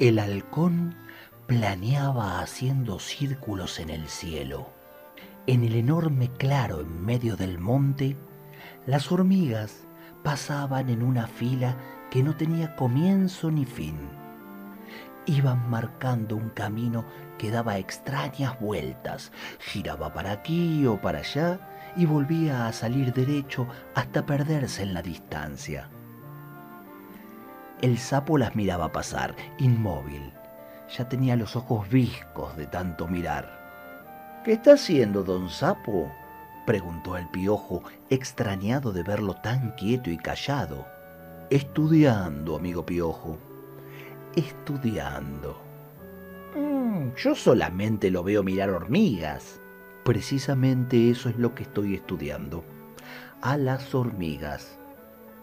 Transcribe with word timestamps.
El 0.00 0.18
halcón 0.18 0.94
planeaba 1.46 2.40
haciendo 2.40 2.98
círculos 3.00 3.78
en 3.80 3.90
el 3.90 4.08
cielo. 4.08 4.70
En 5.46 5.62
el 5.62 5.74
enorme 5.74 6.30
claro 6.30 6.80
en 6.80 7.04
medio 7.04 7.36
del 7.36 7.58
monte, 7.58 8.16
las 8.86 9.12
hormigas 9.12 9.86
pasaban 10.24 10.88
en 10.88 11.02
una 11.02 11.26
fila 11.26 11.76
que 12.10 12.22
no 12.22 12.34
tenía 12.34 12.76
comienzo 12.76 13.50
ni 13.50 13.66
fin. 13.66 13.98
Iban 15.26 15.68
marcando 15.68 16.34
un 16.34 16.48
camino 16.48 17.04
que 17.36 17.50
daba 17.50 17.76
extrañas 17.76 18.58
vueltas, 18.58 19.32
giraba 19.58 20.14
para 20.14 20.32
aquí 20.32 20.86
o 20.86 20.98
para 20.98 21.18
allá 21.18 21.92
y 21.94 22.06
volvía 22.06 22.68
a 22.68 22.72
salir 22.72 23.12
derecho 23.12 23.66
hasta 23.94 24.24
perderse 24.24 24.82
en 24.82 24.94
la 24.94 25.02
distancia. 25.02 25.90
El 27.82 27.96
sapo 27.96 28.36
las 28.36 28.54
miraba 28.56 28.92
pasar, 28.92 29.34
inmóvil. 29.58 30.32
Ya 30.94 31.08
tenía 31.08 31.34
los 31.34 31.56
ojos 31.56 31.88
viscos 31.88 32.54
de 32.58 32.66
tanto 32.66 33.08
mirar. 33.08 34.42
¿Qué 34.44 34.52
está 34.52 34.74
haciendo, 34.74 35.22
don 35.22 35.48
Sapo? 35.48 36.12
preguntó 36.66 37.16
el 37.16 37.26
piojo, 37.28 37.82
extrañado 38.10 38.92
de 38.92 39.02
verlo 39.02 39.34
tan 39.34 39.72
quieto 39.72 40.10
y 40.10 40.18
callado. 40.18 40.86
Estudiando, 41.48 42.56
amigo 42.56 42.84
piojo. 42.84 43.38
Estudiando. 44.36 45.58
Mm, 46.54 47.14
yo 47.16 47.34
solamente 47.34 48.10
lo 48.10 48.22
veo 48.22 48.42
mirar 48.42 48.68
hormigas. 48.68 49.58
Precisamente 50.04 51.10
eso 51.10 51.30
es 51.30 51.36
lo 51.36 51.54
que 51.54 51.62
estoy 51.62 51.94
estudiando. 51.94 52.62
A 53.40 53.56
las 53.56 53.94
hormigas. 53.94 54.78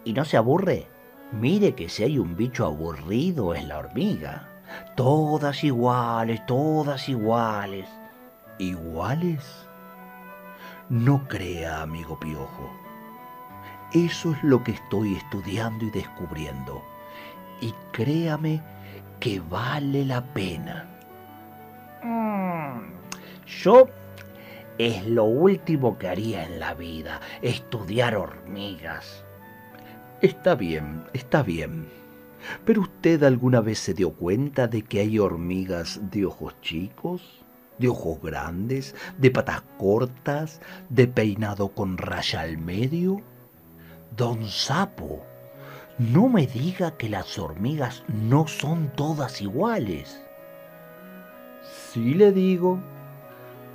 ¿Y 0.03 0.13
no 0.13 0.23
se 0.23 0.37
aburre? 0.37 0.87
Mire 1.31 1.75
que 1.75 1.89
si 1.89 2.03
hay 2.03 2.17
un 2.19 2.37
bicho 2.37 2.65
aburrido 2.65 3.53
es 3.53 3.65
la 3.67 3.79
hormiga. 3.79 4.47
Todas 4.95 5.63
iguales, 5.63 6.45
todas 6.45 7.09
iguales. 7.09 7.87
¿Iguales? 8.59 9.67
No 10.89 11.27
crea, 11.27 11.81
amigo 11.81 12.17
Piojo. 12.19 12.71
Eso 13.93 14.31
es 14.31 14.43
lo 14.43 14.63
que 14.63 14.71
estoy 14.71 15.15
estudiando 15.15 15.85
y 15.85 15.89
descubriendo. 15.91 16.81
Y 17.59 17.73
créame 17.91 18.61
que 19.19 19.41
vale 19.41 20.05
la 20.05 20.21
pena. 20.21 20.87
Mm, 22.03 22.93
yo 23.45 23.87
es 24.77 25.05
lo 25.07 25.25
último 25.25 25.97
que 25.97 26.07
haría 26.07 26.45
en 26.45 26.59
la 26.59 26.73
vida, 26.73 27.19
estudiar 27.41 28.15
hormigas. 28.15 29.25
Está 30.21 30.55
bien, 30.55 31.03
está 31.13 31.43
bien. 31.43 31.87
¿Pero 32.65 32.81
usted 32.81 33.21
alguna 33.23 33.61
vez 33.61 33.77
se 33.77 33.93
dio 33.93 34.13
cuenta 34.13 34.67
de 34.67 34.81
que 34.81 34.99
hay 34.99 35.19
hormigas 35.19 35.99
de 36.09 36.25
ojos 36.25 36.59
chicos, 36.61 37.45
de 37.77 37.89
ojos 37.89 38.19
grandes, 38.21 38.95
de 39.19 39.29
patas 39.29 39.61
cortas, 39.77 40.59
de 40.89 41.07
peinado 41.07 41.69
con 41.69 41.99
raya 41.99 42.41
al 42.41 42.57
medio? 42.57 43.21
Don 44.15 44.47
Sapo, 44.47 45.23
no 45.99 46.29
me 46.29 46.47
diga 46.47 46.97
que 46.97 47.09
las 47.09 47.37
hormigas 47.37 48.03
no 48.07 48.47
son 48.47 48.91
todas 48.95 49.39
iguales. 49.39 50.19
Sí 51.91 52.15
le 52.15 52.31
digo. 52.31 52.79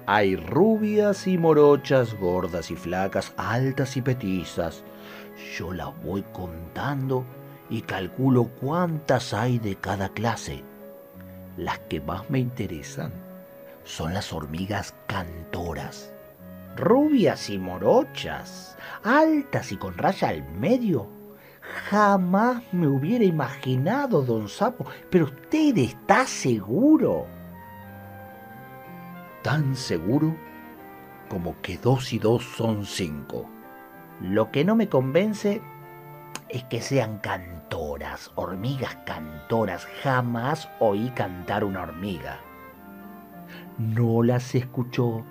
Hay 0.07 0.35
rubias 0.35 1.29
y 1.29 1.39
morochas, 1.39 2.15
gordas 2.19 2.73
y 2.73 2.77
flacas, 2.77 3.33
altas 3.37 3.97
y 3.97 4.03
petizas, 4.03 4.83
yo 5.57 5.73
las 5.73 5.91
voy 6.03 6.23
contando 6.33 7.25
y 7.71 7.83
calculo 7.83 8.51
cuántas 8.61 9.33
hay 9.33 9.59
de 9.59 9.77
cada 9.77 10.09
clase. 10.11 10.63
Las 11.57 11.79
que 11.81 12.01
más 12.01 12.29
me 12.31 12.39
interesan 12.39 13.13
son 13.85 14.15
las 14.15 14.33
hormigas 14.33 14.95
cantoras. 15.07 16.13
Rubias 16.77 17.51
y 17.51 17.59
morochas, 17.59 18.77
altas 19.03 19.73
y 19.73 19.77
con 19.77 19.97
raya 19.97 20.29
al 20.29 20.45
medio. 20.53 21.09
Jamás 21.91 22.63
me 22.73 22.87
hubiera 22.87 23.25
imaginado, 23.25 24.23
don 24.23 24.49
Sapo, 24.49 24.87
pero 25.11 25.27
usted 25.27 25.77
está 25.79 26.27
seguro. 26.27 27.27
Tan 29.43 29.77
seguro 29.77 30.37
como 31.29 31.61
que 31.61 31.79
dos 31.79 32.13
y 32.13 32.19
dos 32.19 32.45
son 32.57 32.85
cinco. 32.85 33.49
Lo 34.23 34.53
que 34.53 34.65
no 34.65 34.77
me 34.77 34.89
convence 34.89 35.61
es 36.49 36.63
que 36.65 36.81
sean 36.81 37.19
cantoras, 37.19 38.31
hormigas 38.37 38.95
cantoras. 39.05 39.85
Jamás 40.05 40.71
oí 40.79 41.11
cantar 41.11 41.65
una 41.65 41.83
hormiga. 41.83 42.39
No 43.79 44.23
las 44.23 44.55
escuchó 44.55 45.25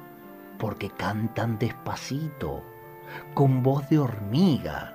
porque 0.59 0.89
cantan 0.89 1.57
despacito, 1.57 2.63
con 3.33 3.63
voz 3.63 3.87
de 3.89 3.97
hormiga. 3.99 4.93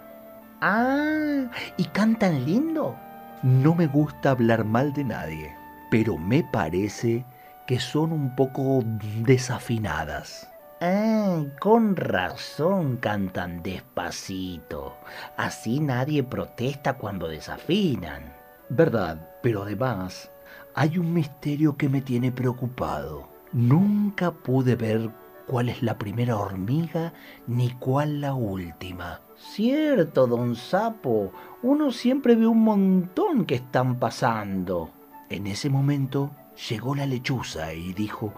Ah, 0.60 1.50
¿y 1.78 1.84
cantan 1.86 2.44
lindo? 2.44 2.94
No 3.42 3.74
me 3.74 3.86
gusta 3.86 4.32
hablar 4.32 4.66
mal 4.66 4.92
de 4.92 5.04
nadie, 5.04 5.56
pero 5.90 6.18
me 6.18 6.44
parece 6.44 7.24
que 7.66 7.80
son 7.80 8.12
un 8.12 8.36
poco 8.36 8.82
desafinadas. 9.22 10.52
Ah, 10.78 11.42
con 11.58 11.96
razón 11.96 12.98
cantan 12.98 13.62
despacito. 13.62 14.94
Así 15.38 15.80
nadie 15.80 16.22
protesta 16.22 16.98
cuando 16.98 17.28
desafinan. 17.28 18.34
Verdad, 18.68 19.38
pero 19.42 19.62
además 19.62 20.30
hay 20.74 20.98
un 20.98 21.14
misterio 21.14 21.78
que 21.78 21.88
me 21.88 22.02
tiene 22.02 22.30
preocupado. 22.30 23.26
Nunca 23.52 24.32
pude 24.32 24.76
ver 24.76 25.08
cuál 25.46 25.70
es 25.70 25.82
la 25.82 25.96
primera 25.96 26.36
hormiga 26.36 27.14
ni 27.46 27.70
cuál 27.70 28.20
la 28.20 28.34
última. 28.34 29.22
Cierto, 29.34 30.26
don 30.26 30.56
Sapo, 30.56 31.32
uno 31.62 31.90
siempre 31.90 32.34
ve 32.34 32.46
un 32.46 32.62
montón 32.62 33.46
que 33.46 33.54
están 33.54 33.98
pasando. 33.98 34.90
En 35.30 35.46
ese 35.46 35.70
momento 35.70 36.32
llegó 36.68 36.94
la 36.94 37.06
lechuza 37.06 37.72
y 37.72 37.92
dijo, 37.92 38.32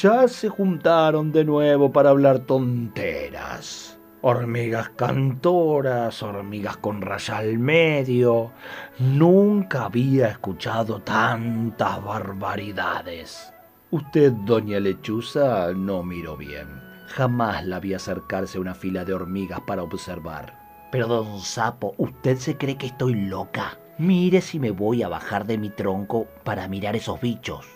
ya 0.00 0.28
se 0.28 0.48
juntaron 0.48 1.32
de 1.32 1.44
nuevo 1.44 1.92
para 1.92 2.10
hablar 2.10 2.40
tonteras. 2.40 3.98
Hormigas 4.20 4.90
cantoras, 4.90 6.22
hormigas 6.22 6.76
con 6.78 7.00
raya 7.00 7.38
al 7.38 7.58
medio. 7.58 8.50
Nunca 8.98 9.84
había 9.84 10.28
escuchado 10.28 11.00
tantas 11.02 12.02
barbaridades. 12.02 13.52
Usted, 13.90 14.32
doña 14.44 14.80
Lechuza, 14.80 15.72
no 15.72 16.02
miró 16.02 16.36
bien. 16.36 16.66
Jamás 17.06 17.64
la 17.64 17.78
vi 17.80 17.94
acercarse 17.94 18.58
a 18.58 18.60
una 18.60 18.74
fila 18.74 19.04
de 19.04 19.14
hormigas 19.14 19.60
para 19.60 19.82
observar. 19.82 20.52
Pero, 20.90 21.06
don 21.06 21.40
Sapo, 21.40 21.94
¿usted 21.96 22.36
se 22.38 22.56
cree 22.56 22.76
que 22.76 22.86
estoy 22.86 23.14
loca? 23.14 23.78
Mire 23.98 24.42
si 24.42 24.60
me 24.60 24.70
voy 24.70 25.02
a 25.02 25.08
bajar 25.08 25.44
de 25.44 25.58
mi 25.58 25.70
tronco 25.70 26.28
para 26.44 26.68
mirar 26.68 26.94
esos 26.94 27.20
bichos. 27.20 27.66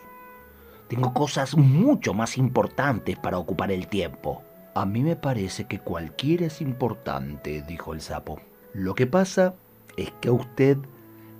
Tengo 0.86 1.12
cosas 1.12 1.56
mucho 1.56 2.14
más 2.14 2.38
importantes 2.38 3.18
para 3.18 3.38
ocupar 3.38 3.72
el 3.72 3.88
tiempo. 3.88 4.42
A 4.74 4.86
mí 4.86 5.02
me 5.02 5.16
parece 5.16 5.64
que 5.64 5.80
cualquiera 5.80 6.46
es 6.46 6.60
importante, 6.60 7.62
dijo 7.62 7.92
el 7.92 8.00
sapo. 8.00 8.40
Lo 8.72 8.94
que 8.94 9.08
pasa 9.08 9.56
es 9.96 10.12
que 10.20 10.28
a 10.28 10.32
usted 10.32 10.78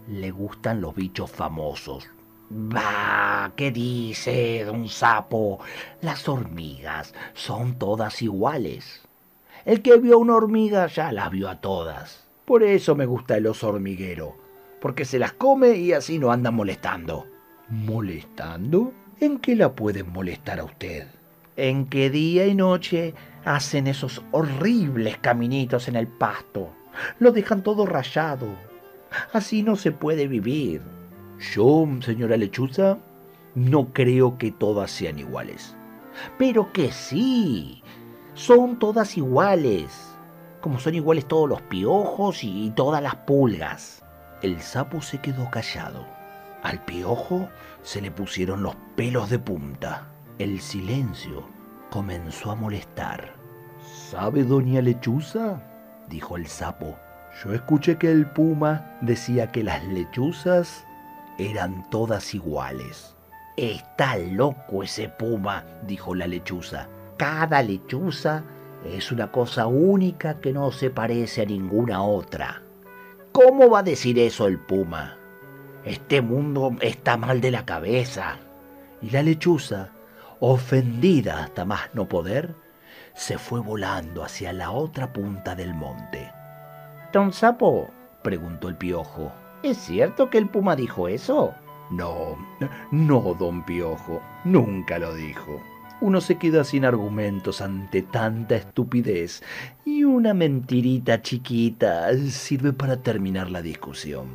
le 0.09 0.33
gustan 0.33 0.81
los 0.81 0.97
bichos 0.97 1.31
famosos. 1.31 2.09
Bah, 2.51 3.53
¿qué 3.55 3.71
dice, 3.71 4.65
don 4.65 4.89
sapo? 4.89 5.61
Las 6.01 6.29
hormigas 6.29 7.15
son 7.35 7.79
todas 7.79 8.21
iguales. 8.21 9.03
El 9.65 9.81
que 9.81 9.97
vio 9.99 10.19
una 10.19 10.35
hormiga 10.35 10.89
ya 10.89 11.13
las 11.13 11.31
vio 11.31 11.49
a 11.49 11.61
todas. 11.61 12.27
Por 12.45 12.65
eso 12.65 12.97
me 12.97 13.07
gusta 13.07 13.37
el 13.37 13.47
oso 13.47 13.69
hormiguero, 13.69 14.42
porque 14.83 15.05
se 15.05 15.21
las 15.21 15.33
come 15.33 15.77
y 15.77 15.93
así 15.93 16.19
no 16.19 16.33
anda 16.33 16.51
molestando. 16.51 17.29
¿Molestando? 17.69 18.93
¿En 19.21 19.39
qué 19.39 19.55
la 19.55 19.77
pueden 19.77 20.13
molestar 20.13 20.59
a 20.59 20.65
usted? 20.65 21.07
En 21.57 21.87
que 21.87 22.11
día 22.11 22.47
y 22.47 22.57
noche 22.57 23.15
hacen 23.45 23.87
esos 23.87 24.25
horribles 24.33 25.19
caminitos 25.19 25.87
en 25.87 25.95
el 25.95 26.09
pasto. 26.09 26.73
Lo 27.21 27.31
dejan 27.31 27.63
todo 27.63 27.87
rayado. 27.87 28.49
Así 29.33 29.63
no 29.63 29.77
se 29.77 29.93
puede 29.93 30.27
vivir. 30.27 30.83
Yo, 31.55 31.87
señora 32.01 32.37
lechuza, 32.37 32.99
no 33.55 33.93
creo 33.93 34.37
que 34.37 34.51
todas 34.51 34.91
sean 34.91 35.21
iguales. 35.21 35.77
Pero 36.39 36.73
que 36.73 36.91
sí, 36.91 37.85
son 38.35 38.81
todas 38.81 39.17
iguales, 39.17 40.17
como 40.61 40.81
son 40.81 40.97
iguales 40.97 41.27
todos 41.27 41.49
los 41.49 41.63
piojos 41.63 42.43
y 42.43 42.73
todas 42.75 43.01
las 43.01 43.15
pulgas. 43.15 44.02
El 44.43 44.61
sapo 44.61 45.01
se 45.01 45.19
quedó 45.19 45.49
callado. 45.51 46.05
Al 46.65 46.85
piojo 46.85 47.49
se 47.83 48.01
le 48.01 48.11
pusieron 48.11 48.65
los 48.65 48.75
pelos 48.97 49.31
de 49.31 49.39
punta. 49.39 50.09
El 50.41 50.61
silencio 50.61 51.49
comenzó 51.91 52.51
a 52.51 52.57
molestar. 52.57 53.35
¿Sabe, 54.11 54.43
doña 54.43 54.83
Lechuza? 54.83 55.63
dijo 56.09 56.37
el 56.37 56.49
sapo. 56.49 56.97
Yo 57.43 57.53
escuché 57.55 57.99
que 57.99 58.11
el 58.11 58.27
puma 58.27 58.99
decía 59.01 59.53
que 59.53 59.63
las 59.63 59.85
lechuzas 59.87 60.85
eran 61.39 61.89
todas 61.89 62.35
iguales. 62.35 63.17
Está 63.57 64.17
loco 64.17 64.83
ese 64.83 65.09
puma, 65.09 65.65
dijo 65.87 66.17
la 66.17 66.27
lechuza. 66.27 66.89
Cada 67.17 67.63
lechuza 67.63 68.43
es 68.85 69.13
una 69.13 69.31
cosa 69.31 69.67
única 69.67 70.41
que 70.41 70.53
no 70.53 70.73
se 70.73 70.91
parece 70.91 71.43
a 71.43 71.47
ninguna 71.47 72.03
otra. 72.03 72.63
¿Cómo 73.33 73.71
va 73.71 73.79
a 73.79 73.83
decir 73.83 74.19
eso 74.19 74.47
el 74.47 74.59
puma? 74.59 75.17
Este 75.85 76.21
mundo 76.21 76.77
está 76.81 77.17
mal 77.17 77.41
de 77.41 77.51
la 77.51 77.65
cabeza. 77.65 78.37
Y 79.01 79.11
la 79.11 79.23
lechuza, 79.23 79.91
ofendida 80.39 81.43
hasta 81.43 81.65
más 81.65 81.95
no 81.95 82.09
poder, 82.09 82.55
se 83.15 83.39
fue 83.39 83.61
volando 83.61 84.23
hacia 84.23 84.53
la 84.53 84.71
otra 84.71 85.13
punta 85.13 85.55
del 85.55 85.75
monte. 85.75 86.31
Don 87.13 87.33
Sapo, 87.33 87.91
preguntó 88.23 88.69
el 88.69 88.77
piojo, 88.77 89.33
¿es 89.63 89.79
cierto 89.79 90.29
que 90.29 90.39
el 90.39 90.49
puma 90.49 90.77
dijo 90.77 91.09
eso? 91.09 91.55
No, 91.91 92.37
no, 92.91 93.35
don 93.39 93.65
Piojo, 93.65 94.23
nunca 94.45 94.99
lo 94.99 95.15
dijo. 95.15 95.61
Uno 96.01 96.21
se 96.21 96.37
queda 96.37 96.65
sin 96.65 96.85
argumentos 96.85 97.61
ante 97.61 98.03
tanta 98.03 98.57
estupidez 98.57 99.43
y 99.85 100.05
una 100.05 100.35
mentirita 100.35 101.23
chiquita 101.23 102.13
sirve 102.29 102.73
para 102.73 102.97
terminar 102.97 103.51
la 103.51 103.63
discusión. 103.63 104.29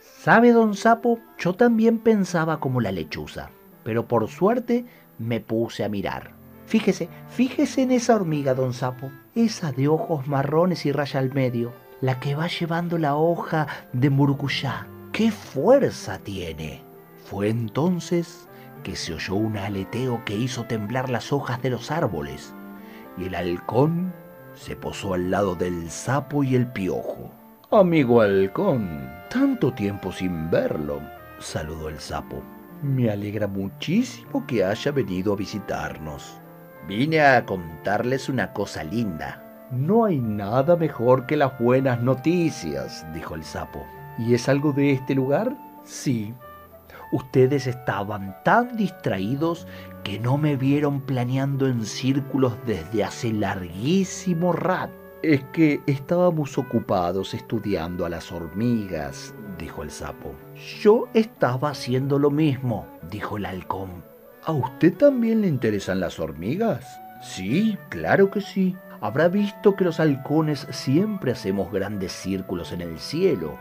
¿Sabe, 0.00 0.52
don 0.52 0.74
Sapo? 0.74 1.18
Yo 1.38 1.54
también 1.54 1.98
pensaba 1.98 2.58
como 2.58 2.80
la 2.80 2.92
lechuza, 2.92 3.50
pero 3.84 4.08
por 4.08 4.28
suerte 4.28 4.86
me 5.18 5.40
puse 5.40 5.84
a 5.84 5.88
mirar. 5.88 6.32
Fíjese, 6.66 7.08
fíjese 7.28 7.82
en 7.82 7.90
esa 7.90 8.16
hormiga, 8.16 8.54
don 8.54 8.72
Sapo, 8.72 9.10
esa 9.34 9.70
de 9.70 9.88
ojos 9.88 10.26
marrones 10.26 10.86
y 10.86 10.92
raya 10.92 11.20
al 11.20 11.32
medio, 11.34 11.72
la 12.00 12.20
que 12.20 12.34
va 12.34 12.48
llevando 12.48 12.98
la 12.98 13.16
hoja 13.16 13.66
de 13.92 14.10
murucuyá. 14.10 14.86
¡Qué 15.12 15.30
fuerza 15.30 16.18
tiene! 16.18 16.82
Fue 17.24 17.48
entonces 17.48 18.48
que 18.84 18.94
se 18.94 19.14
oyó 19.14 19.34
un 19.34 19.56
aleteo 19.56 20.22
que 20.24 20.36
hizo 20.36 20.66
temblar 20.66 21.10
las 21.10 21.32
hojas 21.32 21.60
de 21.60 21.70
los 21.70 21.90
árboles, 21.90 22.54
y 23.18 23.24
el 23.24 23.34
halcón 23.34 24.14
se 24.54 24.76
posó 24.76 25.14
al 25.14 25.32
lado 25.32 25.56
del 25.56 25.90
sapo 25.90 26.44
y 26.44 26.54
el 26.54 26.68
piojo. 26.68 27.32
Amigo 27.72 28.20
halcón, 28.20 29.10
tanto 29.28 29.72
tiempo 29.72 30.12
sin 30.12 30.48
verlo, 30.50 31.00
saludó 31.40 31.88
el 31.88 31.98
sapo. 31.98 32.40
Me 32.82 33.10
alegra 33.10 33.48
muchísimo 33.48 34.46
que 34.46 34.64
haya 34.64 34.92
venido 34.92 35.32
a 35.32 35.36
visitarnos. 35.36 36.38
Vine 36.86 37.20
a 37.22 37.44
contarles 37.46 38.28
una 38.28 38.52
cosa 38.52 38.84
linda. 38.84 39.66
No 39.72 40.04
hay 40.04 40.20
nada 40.20 40.76
mejor 40.76 41.26
que 41.26 41.36
las 41.36 41.58
buenas 41.58 42.00
noticias, 42.00 43.06
dijo 43.14 43.34
el 43.34 43.42
sapo. 43.42 43.84
¿Y 44.18 44.34
es 44.34 44.48
algo 44.48 44.72
de 44.72 44.92
este 44.92 45.14
lugar? 45.14 45.56
Sí, 45.82 46.34
Ustedes 47.12 47.66
estaban 47.66 48.36
tan 48.44 48.76
distraídos 48.76 49.66
que 50.02 50.18
no 50.18 50.36
me 50.36 50.56
vieron 50.56 51.00
planeando 51.00 51.66
en 51.66 51.84
círculos 51.84 52.54
desde 52.66 53.04
hace 53.04 53.32
larguísimo 53.32 54.52
rato. 54.52 54.92
Es 55.22 55.42
que 55.52 55.80
estábamos 55.86 56.58
ocupados 56.58 57.32
estudiando 57.32 58.04
a 58.04 58.10
las 58.10 58.30
hormigas, 58.30 59.34
dijo 59.58 59.82
el 59.82 59.90
sapo. 59.90 60.34
Yo 60.82 61.08
estaba 61.14 61.70
haciendo 61.70 62.18
lo 62.18 62.30
mismo, 62.30 62.86
dijo 63.10 63.38
el 63.38 63.46
halcón. 63.46 64.04
¿A 64.44 64.52
usted 64.52 64.94
también 64.94 65.40
le 65.40 65.48
interesan 65.48 66.00
las 66.00 66.20
hormigas? 66.20 67.00
Sí, 67.22 67.78
claro 67.88 68.30
que 68.30 68.42
sí. 68.42 68.76
Habrá 69.00 69.28
visto 69.28 69.74
que 69.76 69.84
los 69.84 70.00
halcones 70.00 70.66
siempre 70.70 71.32
hacemos 71.32 71.72
grandes 71.72 72.12
círculos 72.12 72.72
en 72.72 72.82
el 72.82 72.98
cielo, 72.98 73.56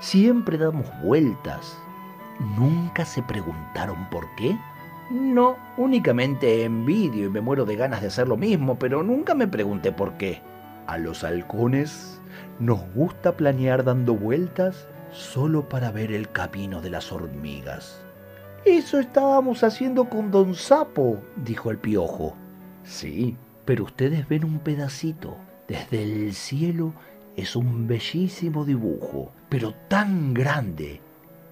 siempre 0.00 0.58
damos 0.58 0.86
vueltas, 1.02 1.78
¿Nunca 2.56 3.04
se 3.04 3.22
preguntaron 3.22 4.08
por 4.10 4.26
qué? 4.34 4.58
No, 5.10 5.56
únicamente 5.76 6.64
envidio 6.64 7.26
y 7.26 7.30
me 7.30 7.40
muero 7.40 7.64
de 7.64 7.76
ganas 7.76 8.00
de 8.00 8.08
hacer 8.08 8.28
lo 8.28 8.36
mismo, 8.36 8.78
pero 8.78 9.02
nunca 9.02 9.34
me 9.34 9.46
pregunté 9.46 9.92
por 9.92 10.16
qué. 10.16 10.42
A 10.86 10.98
los 10.98 11.22
halcones 11.22 12.20
nos 12.58 12.80
gusta 12.94 13.36
planear 13.36 13.84
dando 13.84 14.14
vueltas 14.14 14.88
solo 15.12 15.68
para 15.68 15.92
ver 15.92 16.12
el 16.12 16.30
camino 16.30 16.80
de 16.80 16.90
las 16.90 17.12
hormigas. 17.12 18.02
Eso 18.64 18.98
estábamos 18.98 19.62
haciendo 19.62 20.08
con 20.08 20.30
don 20.30 20.54
Sapo, 20.54 21.18
dijo 21.36 21.70
el 21.70 21.78
piojo. 21.78 22.36
Sí, 22.84 23.36
pero 23.64 23.84
ustedes 23.84 24.28
ven 24.28 24.44
un 24.44 24.58
pedacito. 24.58 25.36
Desde 25.68 26.02
el 26.02 26.32
cielo 26.34 26.92
es 27.36 27.54
un 27.54 27.86
bellísimo 27.86 28.64
dibujo, 28.64 29.32
pero 29.48 29.74
tan 29.88 30.34
grande 30.34 31.00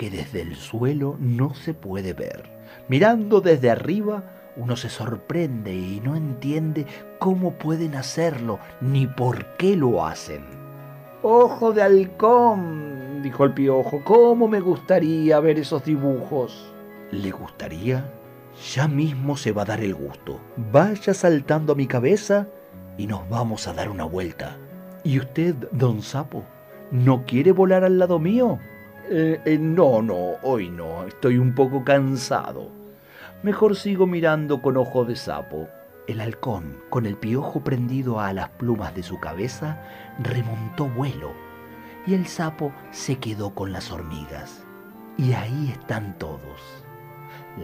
que 0.00 0.08
desde 0.08 0.40
el 0.40 0.56
suelo 0.56 1.18
no 1.20 1.52
se 1.52 1.74
puede 1.74 2.14
ver. 2.14 2.48
Mirando 2.88 3.42
desde 3.42 3.70
arriba, 3.70 4.22
uno 4.56 4.74
se 4.74 4.88
sorprende 4.88 5.74
y 5.74 6.00
no 6.02 6.16
entiende 6.16 6.86
cómo 7.18 7.58
pueden 7.58 7.94
hacerlo 7.96 8.58
ni 8.80 9.06
por 9.06 9.58
qué 9.58 9.76
lo 9.76 10.06
hacen. 10.06 10.42
Ojo 11.20 11.72
de 11.72 11.82
halcón, 11.82 13.20
dijo 13.22 13.44
el 13.44 13.52
piojo, 13.52 14.00
¿cómo 14.02 14.48
me 14.48 14.60
gustaría 14.60 15.38
ver 15.38 15.58
esos 15.58 15.84
dibujos? 15.84 16.72
¿Le 17.10 17.30
gustaría? 17.30 18.10
Ya 18.74 18.88
mismo 18.88 19.36
se 19.36 19.52
va 19.52 19.62
a 19.62 19.66
dar 19.66 19.80
el 19.80 19.94
gusto. 19.94 20.40
Vaya 20.72 21.12
saltando 21.12 21.74
a 21.74 21.76
mi 21.76 21.86
cabeza 21.86 22.46
y 22.96 23.06
nos 23.06 23.28
vamos 23.28 23.68
a 23.68 23.74
dar 23.74 23.90
una 23.90 24.04
vuelta. 24.04 24.56
¿Y 25.04 25.18
usted, 25.18 25.56
don 25.72 26.00
Sapo, 26.00 26.42
no 26.90 27.26
quiere 27.26 27.52
volar 27.52 27.84
al 27.84 27.98
lado 27.98 28.18
mío? 28.18 28.58
Eh, 29.12 29.40
eh, 29.44 29.58
no, 29.58 30.02
no, 30.02 30.36
hoy 30.44 30.70
no, 30.70 31.04
estoy 31.04 31.36
un 31.36 31.52
poco 31.52 31.82
cansado. 31.82 32.68
Mejor 33.42 33.74
sigo 33.74 34.06
mirando 34.06 34.62
con 34.62 34.76
ojo 34.76 35.04
de 35.04 35.16
sapo. 35.16 35.68
El 36.06 36.20
halcón, 36.20 36.76
con 36.90 37.06
el 37.06 37.16
piojo 37.16 37.64
prendido 37.64 38.20
a 38.20 38.32
las 38.32 38.50
plumas 38.50 38.94
de 38.94 39.02
su 39.02 39.18
cabeza, 39.18 39.82
remontó 40.20 40.86
vuelo, 40.86 41.32
y 42.06 42.14
el 42.14 42.28
sapo 42.28 42.72
se 42.92 43.18
quedó 43.18 43.52
con 43.52 43.72
las 43.72 43.90
hormigas. 43.90 44.64
Y 45.18 45.32
ahí 45.32 45.70
están 45.72 46.16
todos. 46.16 46.84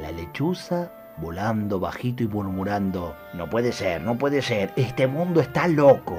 La 0.00 0.10
lechuza 0.10 0.90
volando 1.18 1.78
bajito 1.78 2.24
y 2.24 2.26
murmurando, 2.26 3.14
no 3.34 3.48
puede 3.48 3.70
ser, 3.70 4.02
no 4.02 4.18
puede 4.18 4.42
ser, 4.42 4.72
este 4.74 5.06
mundo 5.06 5.40
está 5.40 5.68
loco. 5.68 6.16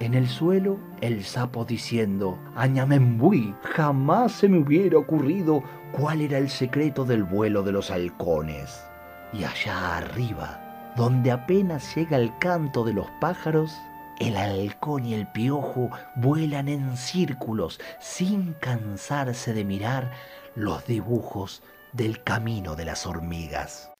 En 0.00 0.14
el 0.14 0.28
suelo, 0.28 0.78
el 1.00 1.24
sapo 1.24 1.64
diciendo, 1.64 2.38
Añamembui, 2.54 3.52
jamás 3.62 4.30
se 4.30 4.48
me 4.48 4.58
hubiera 4.58 4.96
ocurrido 4.96 5.64
cuál 5.90 6.20
era 6.20 6.38
el 6.38 6.48
secreto 6.48 7.04
del 7.04 7.24
vuelo 7.24 7.64
de 7.64 7.72
los 7.72 7.90
halcones. 7.90 8.80
Y 9.32 9.42
allá 9.42 9.96
arriba, 9.96 10.92
donde 10.96 11.32
apenas 11.32 11.96
llega 11.96 12.16
el 12.16 12.30
canto 12.38 12.84
de 12.84 12.92
los 12.92 13.08
pájaros, 13.20 13.76
el 14.20 14.36
halcón 14.36 15.04
y 15.04 15.14
el 15.14 15.26
piojo 15.32 15.90
vuelan 16.14 16.68
en 16.68 16.96
círculos 16.96 17.80
sin 17.98 18.54
cansarse 18.54 19.52
de 19.52 19.64
mirar 19.64 20.12
los 20.54 20.86
dibujos 20.86 21.62
del 21.92 22.22
camino 22.22 22.76
de 22.76 22.84
las 22.84 23.04
hormigas. 23.04 23.90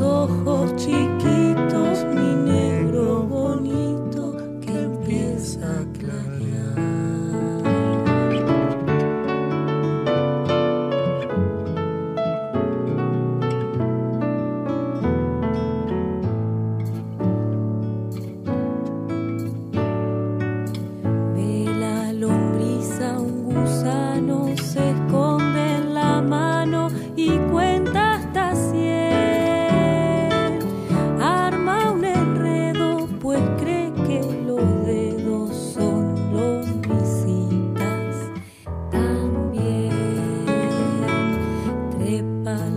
ojos 0.00 0.74
chiquitos. 0.76 1.43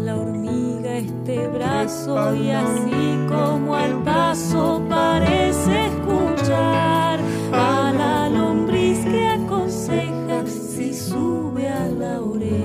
la 0.03 0.15
hormiga 0.15 0.97
este 0.97 1.47
brazo 1.47 2.35
y 2.35 2.51
así 2.51 3.25
como 3.27 3.75
al 3.75 4.03
paso 4.03 4.81
parece 4.89 5.87
escuchar 5.87 7.19
a 7.51 7.93
la 7.93 8.29
lombriz 8.29 8.99
que 9.05 9.27
aconseja 9.27 10.45
si 10.45 10.93
sube 10.93 11.67
a 11.67 11.87
la 11.87 12.21
oreja. 12.21 12.57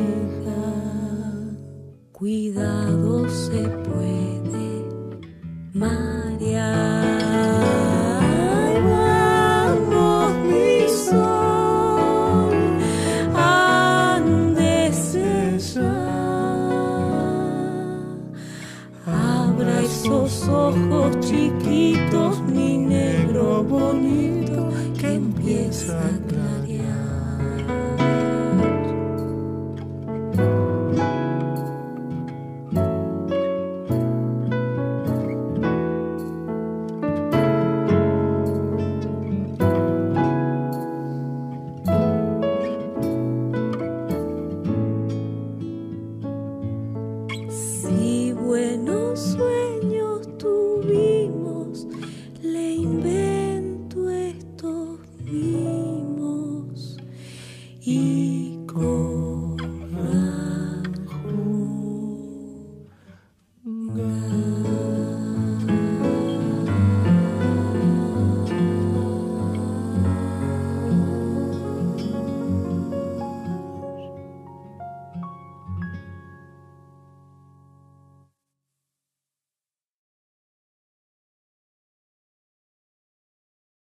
Cuidado 2.12 3.28
se 3.28 3.68
puede 3.68 4.84
marear. 5.72 7.71